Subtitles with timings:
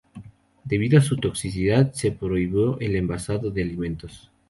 [0.63, 4.31] Debido a su toxicidad se prohibió el envasado de alimentos.